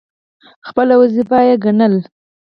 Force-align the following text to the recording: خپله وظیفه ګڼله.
خپله 0.67 0.93
وظیفه 1.01 1.39
ګڼله. 1.63 1.97